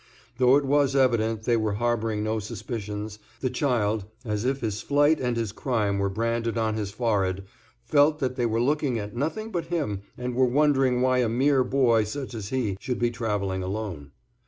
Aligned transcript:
Though 0.39 0.55
it 0.57 0.65
was 0.65 0.95
evident 0.95 1.43
they 1.43 1.55
were 1.55 1.75
harboring 1.75 2.23
no 2.23 2.39
suspicions, 2.39 3.19
the 3.39 3.51
child, 3.51 4.05
as 4.25 4.45
if 4.45 4.61
his 4.61 4.81
flight 4.81 5.19
and 5.19 5.37
his 5.37 5.51
crime 5.51 5.99
were 5.99 6.09
branded 6.09 6.57
on 6.57 6.73
his 6.73 6.89
forehead, 6.89 7.43
felt 7.85 8.17
that 8.17 8.35
they 8.35 8.47
were 8.47 8.59
looking 8.59 8.97
at 8.97 9.15
nothing 9.15 9.51
but 9.51 9.65
him 9.65 10.01
and 10.17 10.33
were 10.33 10.45
wondering 10.47 11.01
why 11.01 11.19
a 11.19 11.29
mere 11.29 11.63
boy 11.63 12.03
such 12.03 12.33
as 12.33 12.49
he 12.49 12.77
should 12.79 12.97
be 12.97 13.11
travelling 13.11 13.61
alone. 13.61 14.09